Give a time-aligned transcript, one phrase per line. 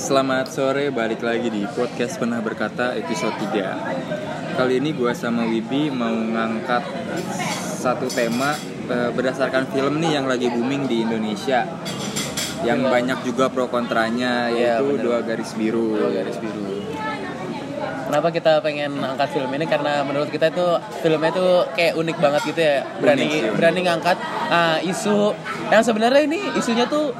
[0.00, 5.92] Selamat sore, balik lagi di podcast Pernah Berkata episode 3 Kali ini gue sama Wibi
[5.92, 6.80] mau ngangkat
[7.76, 8.56] satu tema
[8.88, 11.68] eh, berdasarkan film nih yang lagi booming di Indonesia
[12.64, 12.92] Yang Film.
[12.96, 15.04] banyak juga pro kontranya Iya, yaitu bener.
[15.04, 16.64] Dua Garis Biru Dua Garis Biru.
[18.08, 19.68] Kenapa kita pengen angkat film ini?
[19.68, 20.66] Karena menurut kita itu
[21.04, 21.46] filmnya itu
[21.76, 22.76] kayak unik banget gitu ya.
[22.98, 23.52] Berani Unik sih, unik.
[23.52, 24.16] berani ngangkat
[24.48, 25.36] ah, isu
[25.68, 27.12] yang sebenarnya ini isunya tuh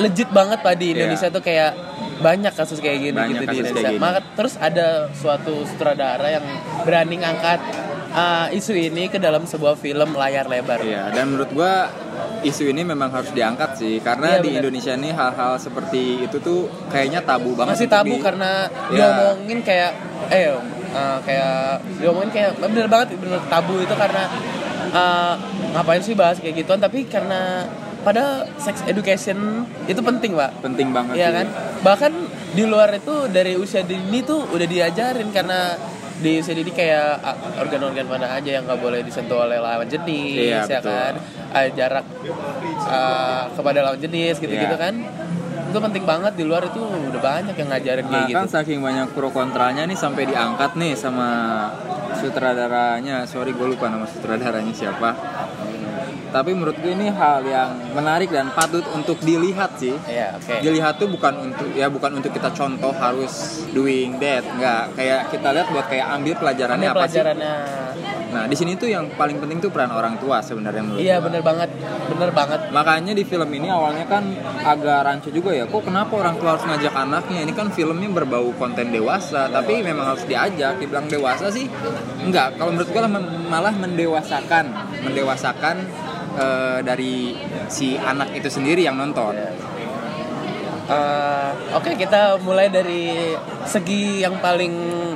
[0.00, 1.74] legit banget pak di Indonesia tuh kayak
[2.22, 3.12] banyak kasus kayak gini.
[3.12, 3.74] Banyak gitu di Indonesia.
[3.76, 4.00] kayak gini.
[4.00, 6.46] Maka terus ada suatu sutradara yang
[6.82, 7.60] berani ngangkat
[8.12, 10.80] ah, isu ini ke dalam sebuah film layar lebar.
[10.80, 11.74] Iya, dan menurut gue
[12.42, 14.58] isu ini memang harus diangkat sih Karena Iya, di bener.
[14.60, 19.06] Indonesia ini hal-hal seperti itu tuh kayaknya tabu banget masih tabu di- karena Ya.
[19.08, 19.90] diomongin kayak
[20.28, 20.50] eh
[20.92, 21.56] uh, kayak
[21.98, 24.26] diomongin kayak bener banget bener tabu itu karena
[24.90, 25.34] uh,
[25.72, 27.62] ngapain sih bahas kayak gituan tapi karena
[28.02, 28.24] pada
[28.56, 29.38] sex education
[29.84, 30.50] itu penting pak.
[30.60, 31.34] Penting banget Iya sih.
[31.34, 31.46] kan?
[31.80, 32.12] Bahkan
[32.52, 35.78] di luar itu dari usia dini tuh udah diajarin karena
[36.18, 37.18] di usia dini kayak
[37.56, 40.92] organ-organ mana aja yang nggak boleh disentuh oleh lawan jenis Iya, ya betul.
[40.92, 41.14] kan?
[41.72, 42.06] Jarak
[42.84, 44.82] ah, kepada lawan jenis gitu-gitu Iya.
[44.82, 44.94] kan?
[45.64, 48.36] Itu penting banget di luar itu udah banyak yang ngajarin Nah kayak gitu.
[48.36, 51.28] kan saking banyak pro kontranya nih sampai diangkat nih sama
[52.14, 53.24] sutradaranya.
[53.24, 55.10] Sorry gue lupa nama sutradaranya siapa
[56.32, 60.64] Tapi menurut gue ini hal yang menarik dan patut untuk dilihat sih Iya, oke.
[60.64, 65.48] Dilihat tuh bukan untuk ya bukan untuk kita contoh harus doing that Enggak, kayak kita
[65.52, 67.54] lihat buat kayak ambil pelajarannya Ambil apa pelajarannya.
[67.68, 67.82] sih
[68.32, 71.44] Nah di sini tuh yang paling penting tuh peran orang tua sebenarnya menurut Iya, bener
[71.44, 71.68] banget.
[72.08, 72.60] Bener banget.
[72.72, 74.24] Makanya di film ini awalnya kan
[74.64, 75.68] agak rancu juga ya.
[75.68, 77.44] Kok kenapa orang tua harus ngajak anaknya?
[77.44, 80.80] Ini kan filmnya berbau konten dewasa, tapi memang harus diajak.
[80.80, 81.68] Dibilang dewasa sih
[82.24, 82.56] enggak.
[82.56, 83.02] Kalau menurut gue
[83.52, 84.64] malah mendewasakan,
[85.04, 85.76] mendewasakan
[86.36, 87.36] eh, dari
[87.68, 89.36] si anak itu sendiri yang nonton.
[90.92, 93.32] Eh, Oke, kita mulai dari
[93.64, 94.74] segi yang paling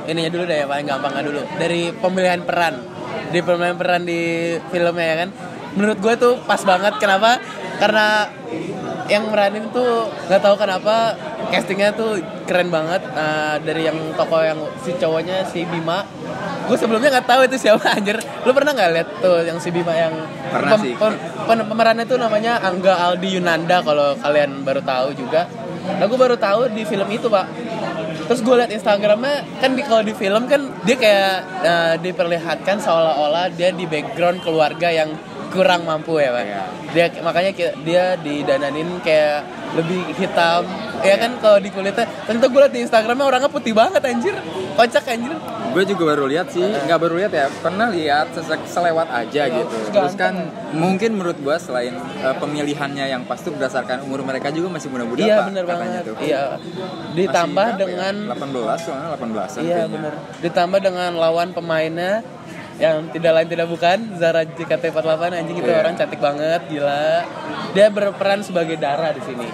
[0.09, 1.43] ininya dulu deh, paling gampangnya dulu.
[1.61, 2.81] Dari pemilihan peran.
[3.29, 5.31] Di pemilihan peran di filmnya ya kan.
[5.77, 6.97] Menurut gue tuh pas banget.
[6.97, 7.37] Kenapa?
[7.77, 8.25] Karena
[9.07, 11.15] yang meranin tuh nggak tahu kenapa
[11.53, 12.19] castingnya tuh
[12.49, 16.03] keren banget Eh, dari yang tokoh yang si cowoknya si Bima
[16.67, 19.95] gue sebelumnya nggak tahu itu siapa anjir lu pernah nggak lihat tuh yang si Bima
[19.95, 20.15] yang
[20.51, 20.95] Pernah sih.
[20.99, 25.47] pem- pemerannya tuh namanya Angga Aldi Yunanda kalau kalian baru tahu juga.
[25.87, 27.47] Nah gue baru tahu di film itu pak.
[28.27, 33.55] Terus gue liat Instagramnya kan di kalau di film kan dia kayak eh, diperlihatkan seolah-olah
[33.55, 35.15] dia di background keluarga yang
[35.57, 36.45] kurang mampu ya pak.
[36.45, 36.63] Iya.
[36.93, 37.51] Dia makanya
[37.81, 39.41] dia didananin kayak
[39.75, 40.63] lebih hitam.
[41.01, 42.05] Ya kan kalau di kulitnya.
[42.25, 44.37] Tentu gue liat di Instagramnya orangnya putih banget anjir.
[44.77, 45.33] Kocak anjir.
[45.73, 48.33] Gue juga baru lihat sih, nggak baru lihat ya, pernah lihat
[48.65, 49.77] selewat aja gitu.
[49.93, 54.89] Terus kan mungkin menurut gue selain eh, pemilihannya yang pas berdasarkan umur mereka juga masih
[54.89, 56.09] muda-muda Iya Pak, bener katanya banget.
[56.09, 56.17] tuh.
[56.25, 56.43] Iya.
[57.13, 58.73] Ditambah Masih berapa dengan ya?
[58.73, 60.13] 18 soalnya 18 Iya benar.
[60.41, 62.13] Ditambah dengan lawan pemainnya
[62.77, 65.81] yang tidak lain tidak bukan Zara JKT48 anjing itu Iya.
[65.81, 67.25] orang cantik banget gila.
[67.73, 69.49] Dia berperan sebagai Dara di sini.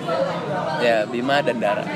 [0.78, 1.86] Ya Bima dan Dara.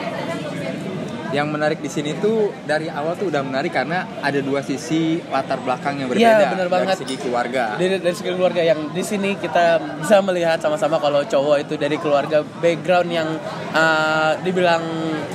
[1.26, 5.58] Yang menarik di sini tuh dari awal tuh udah menarik karena ada dua sisi latar
[5.58, 6.96] belakang yang berbeda Iya, bener dari banget.
[6.96, 7.74] segi keluarga.
[7.74, 9.64] Dari dari segi keluarga yang di sini kita
[9.98, 13.28] bisa melihat sama-sama kalau cowok itu dari keluarga background yang
[13.72, 14.80] uh, dibilang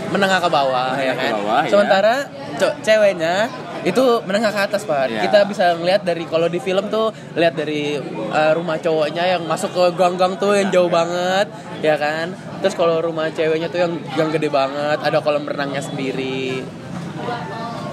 [0.09, 1.33] menengah ke bawah Menengah ya ke kan.
[1.35, 1.69] bawah, ya.
[1.69, 2.13] Sementara
[2.55, 3.35] co- ceweknya
[3.81, 5.09] itu menengah ke atas pak.
[5.09, 5.21] Iya.
[5.25, 7.97] Kita bisa ngeliat dari kalau di film tuh lihat dari
[8.31, 11.49] uh, rumah cowoknya yang masuk ke gang-gang tuh yang jauh banget
[11.81, 12.33] ya kan.
[12.61, 16.61] Terus kalau rumah ceweknya tuh yang yang gede banget, ada kolam renangnya sendiri.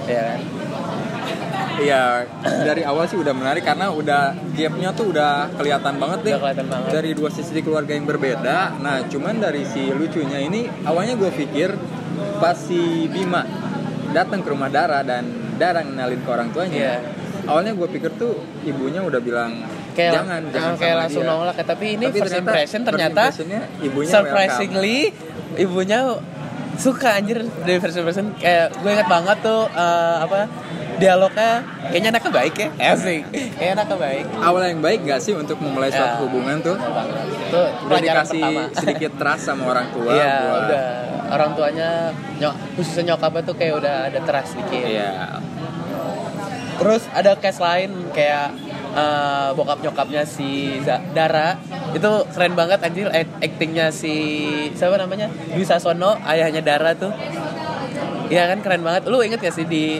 [0.05, 0.39] Ya kan.
[1.79, 2.27] Iya,
[2.67, 6.33] dari awal sih udah menarik karena udah gapnya tuh udah kelihatan banget deh.
[6.35, 6.89] Udah kelihatan banget.
[6.91, 8.83] Dari dua sisi keluarga yang berbeda.
[8.83, 11.71] Nah, cuman dari si lucunya ini awalnya gue pikir
[12.43, 13.47] pas si Bima
[14.11, 16.73] datang ke rumah Dara dan Dara ngenalin ke orang tuanya.
[16.73, 16.95] Iya.
[17.45, 19.51] Awalnya gue pikir tuh ibunya udah bilang
[19.91, 21.63] kayak jangan, jangan kayak langsung dia." nolak ya.
[21.65, 24.99] tapi ini Tapi first ternyata impression first ternyata impressionnya ibunya surprisingly
[25.57, 25.99] ibunya
[26.77, 30.45] suka anjir dari first impression kayak gue inget banget tuh eh, apa
[30.95, 31.51] dialognya
[31.89, 35.89] kayaknya anaknya baik ya asik kayaknya anaknya baik Awal yang baik gak sih untuk memulai
[35.89, 35.97] Ya.
[35.97, 36.75] suatu hubungan tuh?
[36.75, 40.87] itu Udah dikasih pertama sedikit trust sama orang tua Iya, buat udah
[41.29, 41.89] orang tuanya
[42.37, 45.09] nyok khususnya nyokapnya tuh kayak udah ada trust dikit Iya.
[46.79, 48.55] Terus ada case lain kayak
[48.91, 50.79] eh, bokap nyokapnya si
[51.11, 51.59] Dara.
[51.91, 54.15] Itu keren banget anjir act- actingnya si
[54.71, 55.27] siapa namanya?
[55.49, 57.11] Dwi Sasono ayahnya Dara tuh.
[58.27, 59.05] Iya kan keren banget.
[59.05, 59.99] Lu inget gak sih di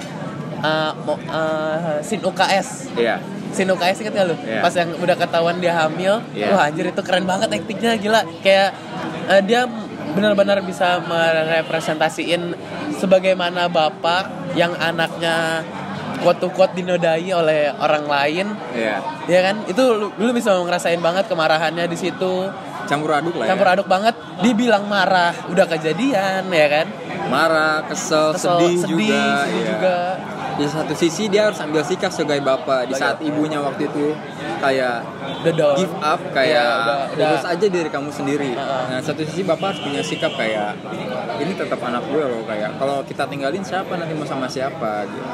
[0.59, 3.19] eh, mo- eh, Sin UKS Iya.
[3.49, 4.35] Sin UKS inget gak lu?
[4.39, 4.61] Iya.
[4.61, 6.21] pas yang udah ketahuan dia hamil.
[6.31, 6.47] Iya.
[6.49, 8.21] wah anjir itu keren banget actingnya gila.
[8.39, 8.71] Kayak
[9.27, 9.67] eh, dia
[10.09, 12.57] benar-benar bisa merepresentasiin
[12.95, 15.61] sebagaimana bapak yang anaknya
[16.19, 18.99] quote-to-quote dinodai oleh orang lain Iya.
[19.25, 22.47] ya kan itu lu, lu bisa ngerasain banget kemarahannya di situ
[22.89, 23.49] Campur aduk lah ya.
[23.53, 26.87] campur aduk banget dibilang marah udah kejadian ya kan
[27.29, 29.21] Marah, kesel, Kesel, sedih, sedih, juga.
[29.45, 29.67] sedih iya.
[29.69, 29.97] juga.
[30.59, 34.11] Di satu sisi dia harus ambil sikap sebagai bapak di saat ibunya waktu itu
[34.59, 35.07] kayak
[35.39, 37.27] udah down give up kayak Iya, udah- udah.
[37.31, 38.51] urus aja diri kamu sendiri.
[38.51, 38.83] Heeh.
[38.85, 40.75] Nah, satu sisi bapak harus punya sikap kayak
[41.39, 45.31] ini tetap anak gue loh kayak kalau kita tinggalin siapa nanti mau sama siapa gitu.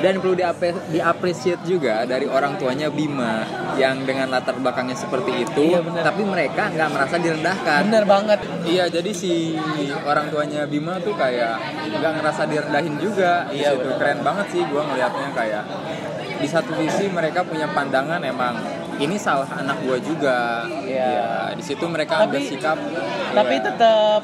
[0.00, 1.28] Dan perlu diapre- diapresiasi
[1.62, 3.44] juga dari orang tuanya Bima
[3.74, 6.00] yang dengan latar belakangnya seperti itu, Iya, bener.
[6.02, 7.80] tapi mereka nggak merasa direndahkan.
[7.84, 9.56] bener banget Iya, jadi si
[10.00, 11.60] orang tuanya Bima tuh kayak
[11.90, 13.44] nggak ngerasa direndahin juga.
[13.46, 13.84] Di Iya, situ.
[13.84, 13.98] bener.
[13.98, 15.64] keren banget sih gua ngelihatnya kayak
[16.40, 18.56] di satu sisi mereka punya pandangan emang
[18.96, 20.64] ini salah anak gua juga.
[20.84, 21.04] Iya.
[21.04, 22.78] Iya, di situ mereka ambil Tapi- sikap
[23.30, 24.22] tapi iya, tetap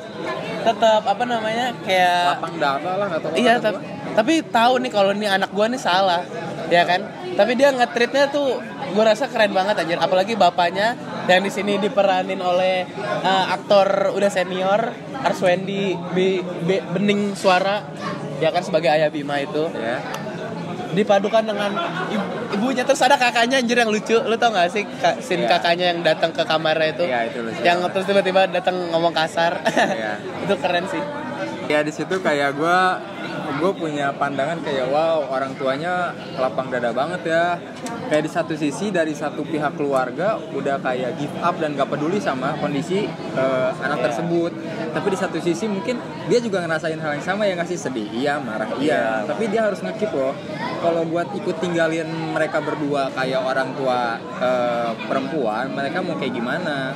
[0.66, 3.78] tetap apa namanya kayak lapang dada lah atau iya tapi
[4.18, 6.26] tapi tahu nih kalau nih anak gua nih salah
[6.66, 7.06] ya kan?
[7.36, 8.58] Tapi dia nge-treatnya tuh
[8.90, 10.00] gua rasa keren banget anjir.
[10.00, 10.98] Apalagi bapaknya
[11.30, 12.82] yang di sini diperanin oleh
[13.22, 14.90] uh, aktor udah senior
[15.22, 17.86] Arswendi B, B- Bening Suara
[18.36, 19.68] ya kan sebagai ayah Bima itu.
[19.72, 20.00] Ya.
[20.88, 21.76] dipadukan dengan
[22.08, 22.80] ibu- ibunya.
[22.80, 24.16] Terus ada kakaknya anjir yang lucu.
[24.16, 25.52] Lu tau gak sih ka, scene Iya.
[25.52, 27.04] kakaknya yang datang ke kamarnya itu?
[27.04, 27.60] Iya, itu lucu.
[27.60, 29.60] Yang terus tiba-tiba datang ngomong kasar.
[29.68, 30.16] Iya.
[30.46, 31.02] itu keren sih.
[31.68, 32.96] Ya di situ kayak gua
[33.56, 37.58] gue punya pandangan kayak wow orang tuanya lapang dada banget ya.
[38.06, 42.22] Kayak di satu sisi dari satu pihak keluarga udah kayak give up dan gak peduli
[42.22, 44.52] sama kondisi eh, anak tersebut.
[44.94, 45.98] Tapi di satu sisi mungkin
[46.30, 48.84] dia juga ngerasain hal yang sama ya ngasih sedih iya marah iya.
[48.86, 49.14] Iya.
[49.28, 50.34] tapi dia harus ngekip loh.
[50.76, 52.06] Kalau buat ikut tinggalin
[52.36, 56.94] mereka berdua kayak orang tua eh, perempuan mereka mau kayak gimana?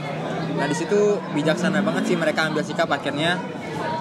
[0.55, 3.41] Nah di situ bijaksana banget sih mereka ambil sikap akhirnya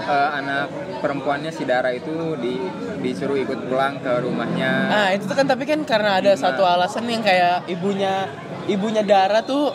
[0.05, 2.59] eh, anak perempuannya si Dara itu di,
[2.99, 7.07] disuruh ikut pulang ke rumahnya Nah itu tuh kan tapi kan karena ada satu alasan
[7.07, 8.27] yang kayak ibunya
[8.67, 9.73] ibunya Dara tuh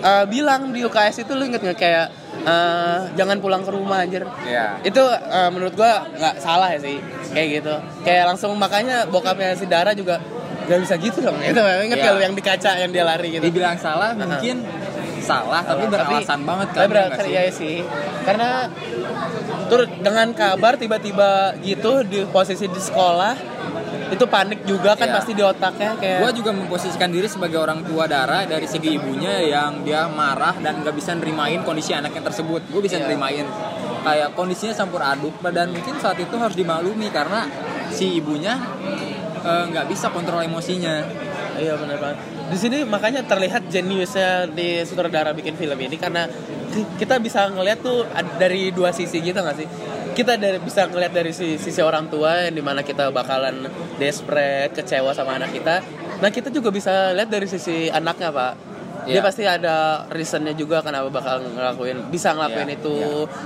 [0.00, 2.06] uh, bilang di UKS itu lu inget nggak kayak
[2.46, 4.22] uh, jangan pulang ke rumah anjir.
[4.46, 7.00] ya Itu uh, menurut gua nggak salah ya sih
[7.34, 7.74] kayak gitu.
[8.06, 10.22] Kayak langsung makanya bokapnya si Dara juga
[10.66, 11.38] nggak bisa gitu dong.
[11.42, 12.06] Itu inget Iya.
[12.10, 13.42] kalau yang di kaca yang dia lari gitu.
[13.42, 14.62] dibilang salah mungkin
[15.26, 17.32] salah tapi beralasan banget kan tapi ya beralasan sih?
[17.34, 17.76] iya sih
[18.22, 18.50] karena
[19.66, 23.34] turut dengan kabar tiba-tiba gitu di posisi di sekolah
[24.06, 25.16] itu panik juga kan Iya.
[25.18, 29.42] pasti di otaknya kayak Gue juga memposisikan diri sebagai orang tua Dara dari segi ibunya
[29.42, 32.70] yang dia marah dan gak bisa nerimain kondisi anaknya tersebut.
[32.70, 33.10] Gue bisa Iya.
[33.10, 33.46] nerimain
[34.06, 37.50] kayak kondisinya campur aduk dan mungkin saat itu harus dimaklumi karena
[37.90, 38.54] si ibunya
[39.42, 41.02] eh, nggak bisa kontrol emosinya.
[41.58, 42.35] Iya benar banget.
[42.46, 46.30] Di sini makanya terlihat jeniusnya di sutradara bikin film ini karena
[46.70, 48.06] ki- kita bisa ngeliat tuh
[48.36, 49.68] dari dua sisi gitu nggak sih?
[50.12, 53.66] Kita dari bisa ngeliat dari si- sisi orang tua yang di mana kita bakalan
[53.98, 55.82] desperate, kecewa sama anak kita.
[56.16, 58.52] Nah kita juga bisa lihat dari sisi anaknya pak.
[59.06, 59.22] Dia Iya.
[59.22, 59.76] pasti ada
[60.10, 62.96] reasonnya juga kenapa bakal ngelakuin, bisa ngelakuin Iya, itu.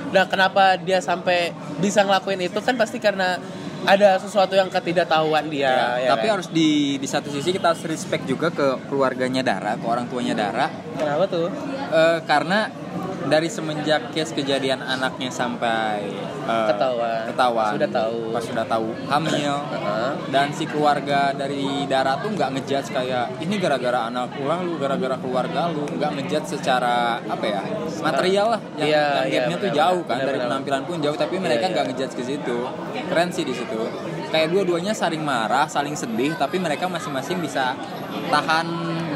[0.08, 3.36] Dan kenapa dia sampai bisa ngelakuin itu kan pasti karena
[3.84, 5.68] ada sesuatu yang ketidaktahuan dia.
[5.68, 6.40] Ya, ya tapi kan?
[6.40, 10.36] harus di di satu sisi kita harus respect juga ke keluarganya Dara, ke orang tuanya
[10.36, 11.48] Dara, kenapa tuh?
[11.90, 12.68] Eh, karena
[13.30, 16.08] dari semenjak case kejadian anaknya sampai
[16.40, 17.22] eh, Ketahuan.
[17.28, 17.72] ketahuan.
[17.76, 18.18] Sudah tahu.
[18.30, 19.54] pas sudah tahu hamil.
[19.70, 20.10] Heeh.
[20.30, 25.16] dan si keluarga dari Dara tuh nggak ngejudge kayak ini gara-gara anak ulang lu gara-gara
[25.18, 25.84] keluarga lu.
[25.86, 27.60] Nggak ngejudge secara apa ya
[28.00, 28.60] material lah.
[28.78, 31.16] Yang, Iya, yang iya, gapnya tuh jauh kan benar, dari penampilan pun jauh.
[31.18, 31.92] Tapi mereka Iya, nggak iya.
[31.94, 32.58] ngejudge ke situ.
[33.10, 33.80] Keren sih di situ.
[34.30, 37.74] Kayak dua-duanya saling marah saling sedih tapi mereka masing-masing bisa
[38.30, 38.66] tahan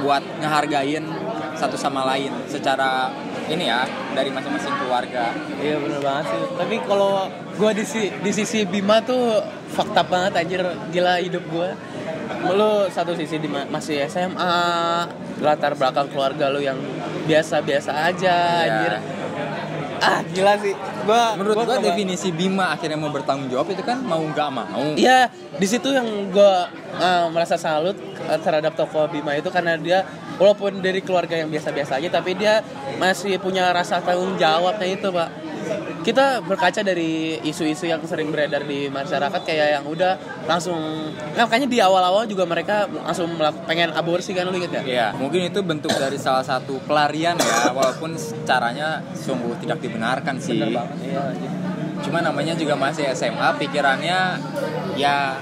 [0.03, 1.07] buat ngehargain
[1.55, 3.15] satu sama lain secara
[3.47, 6.41] ini ya dari masing-masing keluarga Iya bener banget sih.
[6.55, 11.69] Tapi kalau gue di, si- di sisi Bima tuh fakta banget anjir gila hidup gue.
[12.47, 14.57] Lu satu sisi di ma- masih SMA,
[15.39, 16.77] latar belakang keluarga lu yang
[17.25, 18.65] biasa-biasa aja Iya.
[18.67, 18.93] anjir.
[20.01, 20.73] Ah gila sih.
[21.03, 24.85] Gua menurut gua coba- definisi Bima akhirnya mau bertanggung jawab itu kan mau nggak mau
[24.95, 26.53] Iya, di situ yang gue
[27.29, 30.05] merasa salut eh, terhadap tokoh Bima itu karena dia
[30.41, 32.61] walaupun dari keluarga yang biasa-biasa aja, tapi dia
[32.99, 35.29] masih punya rasa tanggung jawabnya itu, pak.
[36.05, 40.77] Kita berkaca dari isu-isu yang sering beredar di masyarakat kayak yang udah langsung,
[41.33, 43.33] nah, makanya di awal-awal juga mereka langsung
[43.65, 44.85] pengen aborsi kan lu inget gak?
[44.85, 48.13] Iya, mungkin itu bentuk dari salah satu pelarian ya, walaupun
[48.45, 50.61] caranya sungguh tidak dibenarkan sih.
[50.61, 51.25] Bener banget, iya.
[52.05, 54.37] Cuma namanya juga masih SMA pikirannya
[54.95, 55.41] ya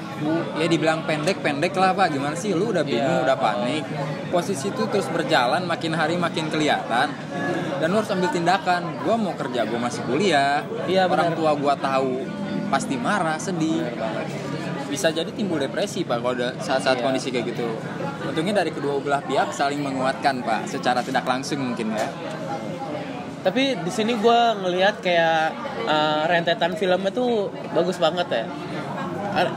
[0.57, 2.15] ya dibilang pendek pendek lah pak.
[2.15, 2.55] Gimana sih?
[2.55, 3.27] Lu udah bingung Iya.
[3.27, 3.85] udah panik.
[4.31, 7.11] Posisi itu terus berjalan makin hari makin kelihatan.
[7.83, 9.03] Dan lu harus ambil tindakan.
[9.03, 10.63] Gua mau kerja gua masih kuliah.
[10.87, 12.23] Iya, orang tua gua tahu
[12.71, 13.83] pasti marah sedih.
[14.87, 17.05] Bisa jadi timbul depresi pak kalau saat-saat Iya.
[17.05, 17.69] kondisi kayak gitu.
[18.23, 22.07] Untungnya dari kedua belah pihak saling menguatkan pak secara tidak langsung mungkin ya
[23.43, 25.51] Tapi di sini gue ngelihat kayak
[25.87, 28.45] uh, rentetan filmnya tuh bagus banget ya.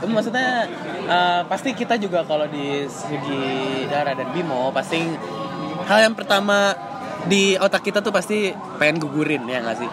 [0.02, 0.66] Maksudnya
[1.06, 4.98] uh, pasti kita juga kalau di segi Dara dan Bimo pasti
[5.86, 6.74] hal yang pertama
[7.30, 8.50] di otak kita tuh pasti
[8.80, 9.90] pengen gugurin ya nggak sih?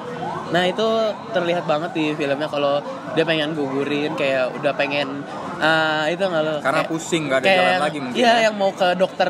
[0.49, 0.87] Nah itu
[1.31, 2.77] terlihat banget di filmnya kalau
[3.13, 5.21] dia pengen gugurin kayak udah pengen
[5.57, 6.55] uh, itu nggak lo?
[6.59, 8.43] Karena kayak- pusing, nggak ada kayak jalan lagi mungkin Iya ya.
[8.45, 9.29] yang mau ke dokter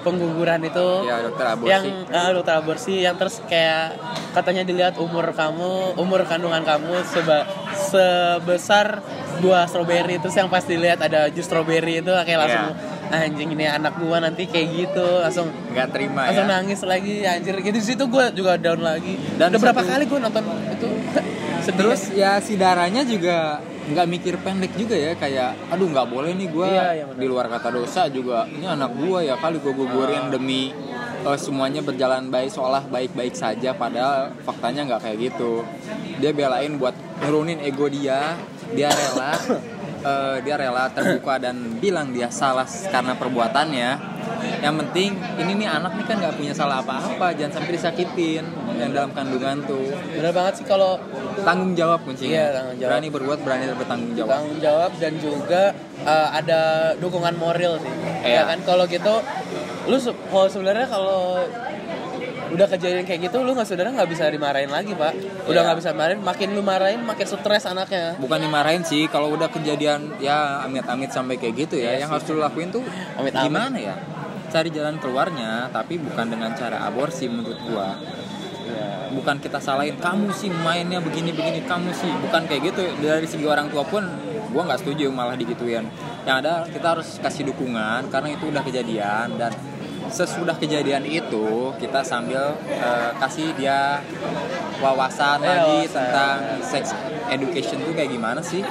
[0.00, 3.96] pengguguran itu ya dokter aborsi yang uh, dokter aborsi yang terus kayak
[4.32, 7.44] katanya dilihat umur kamu umur kandungan kamu seba,
[7.76, 9.04] sebesar
[9.40, 14.00] buah stroberi terus yang pas dilihat ada jus stroberi itu kayak langsung anjing ini anak
[14.00, 15.06] gua nanti kayak gitu.
[15.20, 17.54] Langsung nggak terima langsung ya nangis lagi anjir.
[17.60, 19.20] Gitu di situ gua juga down lagi.
[19.36, 20.42] Dan udah berapa kali gua nonton
[20.72, 20.88] itu?
[21.64, 22.42] Sedih terus ya?
[22.42, 26.86] si darahnya juga nggak mikir pendek juga ya kayak aduh nggak boleh nih gua Iya,
[27.02, 28.48] iya di luar kata dosa juga.
[28.48, 30.74] Ini anak gua ya kali gua gugurin demi
[31.22, 35.62] eh, semuanya berjalan baik seolah baik-baik saja padahal faktanya nggak kayak gitu.
[36.18, 38.34] Dia belain buat nurunin ego dia.
[38.72, 39.36] Dia rela
[40.02, 43.90] eh, dia rela terbuka dan bilang dia salah karena perbuatannya.
[44.62, 48.44] Yang penting ini nih anak nih kan nggak punya salah apa-apa jangan sampai disakitin
[48.78, 49.90] yang dalam kandungan tuh.
[50.14, 50.98] Bener banget sih kalau
[51.42, 52.90] tanggung jawab kuncinya Iya, tanggung jawab.
[52.94, 54.30] berani berbuat berani bertanggung jawab.
[54.30, 55.62] Tanggung jawab dan juga
[56.06, 56.60] uh, ada
[56.98, 57.92] dukungan moral sih.
[58.22, 58.34] Iya.
[58.34, 58.58] ya kan?
[58.62, 59.14] Kalau gitu
[59.90, 61.42] lu se- kalau sebenarnya kalau
[62.52, 65.12] udah kejadian kayak gitu lu nggak saudara nggak bisa dimarahin lagi pak.
[65.44, 65.66] Udah Iya.
[65.66, 68.14] nggak bisa marahin makin lu marahin makin stres anaknya.
[68.16, 72.14] Bukan dimarahin sih kalau udah kejadian ya amit-amit sampai kayak gitu ya Iya yang sih.
[72.20, 73.48] harus lu lakuin tuh Amit-amit.
[73.48, 73.94] gimana ya?
[74.48, 77.96] Cari jalan keluarnya tapi bukan dengan cara aborsi menurut gua.
[79.12, 82.08] Bukan kita salahin kamu sih mainnya begini begini kamu sih.
[82.20, 84.00] Bukan kayak gitu dari segi orang tua pun
[84.48, 85.84] gua nggak setuju malah digituin.
[86.24, 89.52] Yang ada kita harus kasih dukungan karena itu udah kejadian dan
[90.12, 93.98] sesudah kejadian itu kita sambil eh, kasih dia
[94.78, 95.90] wawasan Eh, lagi wawasan.
[95.90, 96.84] tentang sex
[97.28, 98.62] education tuh kayak gimana sih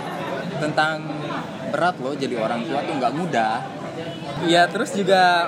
[0.58, 1.02] tentang
[1.70, 3.58] berat loh jadi orang tua tuh nggak mudah
[4.42, 5.46] Iya terus juga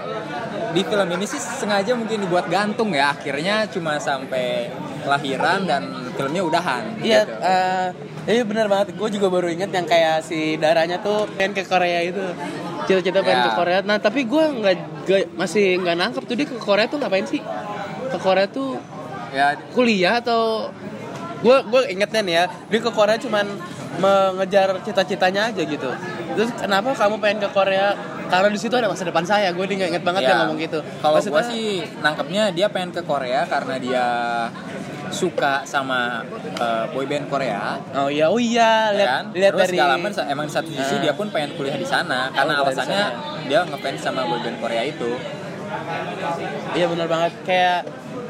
[0.69, 4.69] di film ini sih sengaja mungkin dibuat gantung ya akhirnya cuma sampai
[5.03, 5.81] lahiran dan
[6.13, 7.33] filmnya udahan iya gitu.
[7.35, 7.87] uh,
[8.25, 12.03] iya bener banget gue juga baru inget yang kayak si darahnya tuh pengen ke Korea
[12.03, 12.21] itu
[12.83, 13.45] cita-cita pengen Ya.
[13.47, 16.97] ke Korea nah tapi gue nggak nggak- masih nggak nangkep tuh dia ke Korea tuh
[16.99, 17.41] ngapain sih?
[18.09, 18.79] Ke Korea tuh
[19.33, 20.69] ya kuliah atau
[21.43, 23.45] gue gue ingetnya nih ya dia ke Korea cuman
[23.99, 25.89] mengejar cita-citanya aja gitu.
[26.33, 27.93] Terus kenapa kamu pengen ke Korea?
[28.23, 30.79] Karena di situ ada masa depan saya gue inget banget ya, dia ngomong gitu.
[31.05, 34.05] kalau gua sih nangkepnya dia pengen ke Korea karena dia
[35.13, 39.25] suka sama eh, boyband Korea oh iya oh iya ya lihat kan?
[39.31, 41.01] lihat dari segalaman emang satu sisi Ah.
[41.01, 43.45] dia pun pengen kuliah di sana karena Oh, alasannya sana.
[43.45, 45.11] dia ngefans sama boyband Korea itu.
[46.71, 47.81] Iya benar banget kayak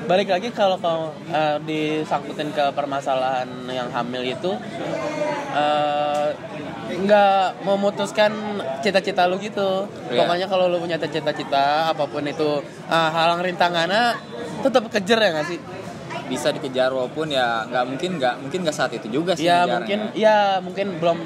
[0.03, 4.51] balik lagi kalau kau eh, disangkutin ke permasalahan yang hamil itu
[6.93, 8.31] nggak memutuskan
[8.79, 9.87] cita-cita lu gitu.
[10.07, 10.23] Iya.
[10.23, 14.13] Pokoknya kalau lu punya cita-cita apa pun itu eh, halang rintangannya
[14.61, 15.59] tetap kejar ya nggak sih?
[16.25, 19.99] Bisa dikejar walaupun ya nggak mungkin nggak mungkin nggak saat itu juga sih Ya mungkin
[20.15, 21.17] ya mungkin belum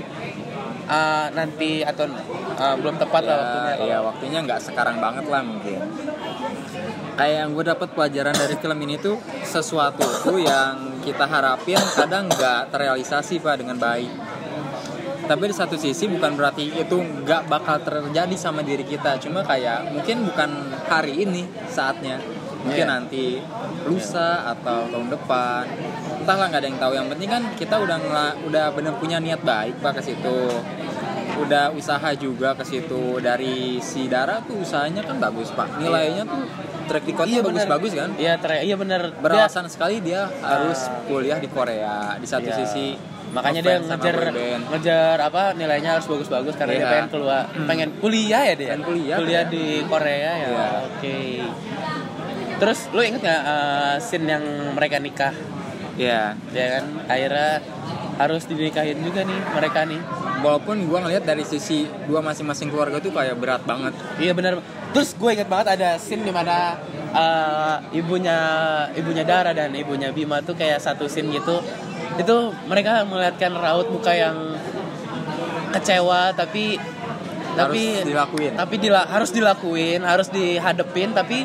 [0.87, 2.07] eh, nanti atau
[2.55, 3.61] eh, belum tepat lah waktunya.
[3.61, 5.79] ya, kalau- ya waktunya nggak sekarang banget lah mungkin.
[7.17, 12.29] Kayak yang gue dapat pelajaran dari film ini tuh sesuatu tuh yang kita harapin kadang
[12.29, 14.11] nggak terrealisasi pak dengan baik.
[15.27, 19.19] Tapi di satu sisi bukan berarti itu nggak bakal terjadi sama diri kita.
[19.19, 20.49] Cuma kayak mungkin bukan
[20.87, 22.21] hari ini saatnya
[22.59, 22.91] mungkin Iya.
[22.91, 23.25] nanti
[23.83, 25.63] lusa atau tahun depan.
[26.21, 26.91] Entahlah nggak ada yang tahu.
[26.93, 27.97] Yang penting kan kita udah
[28.43, 30.39] udah bener punya niat baik pak ke situ.
[31.37, 33.19] Udah usaha juga ke situ.
[33.19, 35.77] Dari si Dara tuh usahanya kan bagus pak.
[35.77, 36.43] Nilainya tuh
[36.87, 38.09] track recordnya bagus-bagus kan?
[38.15, 39.01] Iya, ter- iya bener.
[39.07, 42.57] Dia- beralasan sekali dia harus kuliah di Korea di satu Iya.
[42.57, 42.87] sisi
[43.27, 44.15] makanya dia ngejar
[44.71, 46.91] ngejar apa nilainya harus bagus-bagus karena dia Iya.
[46.95, 48.69] pengen keluar pengen kuliah ya dia?
[48.71, 49.39] Pengen kuliah, ya.
[49.43, 50.47] di Korea ya?
[50.47, 50.67] Iya.
[50.87, 51.17] oke
[52.57, 55.33] terus lu inget nggak uh, scene yang mereka nikah?
[55.97, 56.85] Ya ya kan?
[57.09, 57.61] Akhirnya
[58.17, 60.01] harus dinikahin juga nih mereka nih.
[60.41, 63.93] Walaupun gua ngelihat dari sisi dua masing-masing keluarga tuh kayak berat banget.
[64.21, 66.79] Iya benar terus gue inget banget ada scene di mana
[67.11, 68.37] uh, ibunya
[68.95, 71.61] ibunya Dara dan ibunya Bima tuh kayak satu scene gitu.
[72.17, 74.57] Itu mereka melihatkan raut muka yang
[75.73, 76.79] kecewa tapi
[77.57, 78.53] tapi dilakuin.
[78.53, 81.43] tapi dila- harus dilakuin harus dihadepin tapi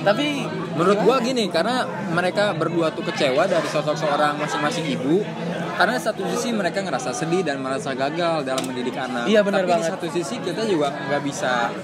[0.00, 0.46] tapi
[0.78, 1.82] Menurut gua gini, karena
[2.14, 5.26] mereka berdua tuh kecewa dari sosok seorang masing-masing ibu.
[5.74, 9.26] Karena satu sisi mereka ngerasa sedih dan merasa gagal dalam mendidik anak.
[9.26, 9.82] Iya, benar Tapi banget.
[9.82, 11.74] di satu sisi kita juga nggak bisa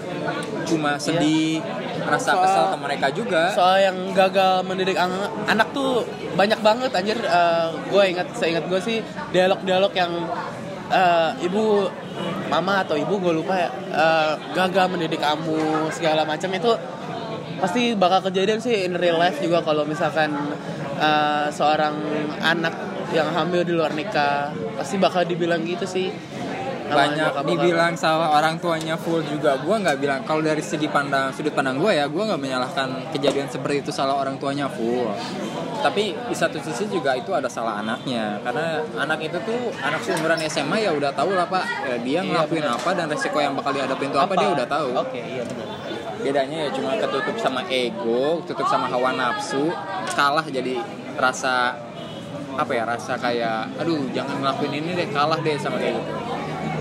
[0.65, 1.59] cuma sedih,
[2.03, 3.43] rasa Soal- kesal ke mereka juga.
[3.51, 7.19] soal yang gagal mendidik ang- anak tuh banyak banget anjir
[7.85, 8.99] gue ingat seingat gue sih
[9.31, 10.13] dialog-dialog yang
[10.87, 11.91] eh, ibu
[12.47, 16.71] mama atau ibu gue lupa ya eh, gagal mendidik kamu segala macam itu
[17.65, 20.37] pasti bakal kejadian sih in real life juga kalau misalkan
[21.01, 21.97] eh, seorang
[22.45, 22.77] anak
[23.17, 24.53] yang hamil di luar nikah.
[24.77, 26.13] Pasti bakal dibilang gitu sih.
[26.85, 27.49] Sama banyak nyokap-bokap.
[27.49, 29.57] dibilang salah orang tuanya full juga.
[29.65, 33.49] Gua nggak bilang kalau dari segi pandang sudut pandang gue ya gua nggak menyalahkan kejadian
[33.49, 35.09] seperti itu salah orang tuanya full.
[35.81, 38.37] Tapi di satu sisi juga itu ada salah anaknya.
[38.45, 41.65] Karena anak itu tuh anak seumuran SMA ya udah tahu lah pak.
[41.89, 44.89] Ya, dia Iya, ngelakuin apa dan resiko yang bakal dihadapin itu apa, dia udah tahu.
[45.01, 45.74] Oke iya benar
[46.25, 49.69] bedanya ya cuma ketutup sama ego ketutup sama hawa nafsu
[50.17, 50.81] kalah jadi
[51.21, 51.77] rasa
[52.55, 56.13] apa ya rasa kayak aduh jangan ngelakuin ini deh kalah deh sama kayak gitu.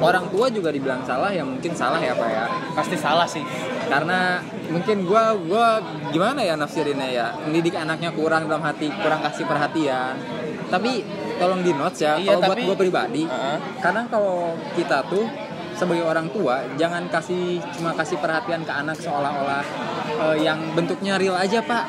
[0.04, 2.46] Orang tua juga dibilang salah ya mungkin salah ya pak ya.
[2.76, 3.42] Pasti salah sih.
[3.88, 5.80] Karena mungkin gua gua
[6.12, 10.18] gimana ya nafsirinnya ya mendidik anaknya kurang dalam hati kurang kasih perhatian.
[10.70, 11.06] Tapi
[11.42, 13.58] tolong di notes ya Iya, kalau buat gua pribadi Heeh.
[13.82, 15.26] kadang kalau kita tuh
[15.84, 19.64] sebagai orang tua jangan kasih cuma kasih perhatian ke anak seolah-olah
[20.24, 21.86] eh, yang bentuknya real aja pak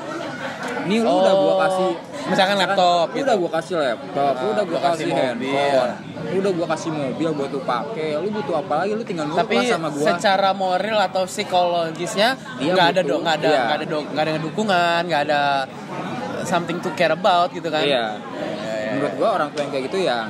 [0.85, 1.91] ini lu udah gua Oh, kasih
[2.25, 3.25] misalkan laptop lu gitu.
[3.25, 5.93] udah gua kasih laptop lu Ah, udah gua gua kasih kasih handphone
[6.25, 9.41] lu udah gua kasih mobil buat lu pakai lu butuh apa lagi lu tinggal nurut
[9.41, 13.61] tapi sama gua secara moral atau psikologisnya Dia nggak ada dong nggak ada iya.
[13.63, 15.43] nggak ada nggak ada dukungan nggak ada
[16.45, 18.07] something to care about gitu kan Iya.
[18.21, 20.27] Iya, iya, Menurut gua orang tua yang kayak gitu yang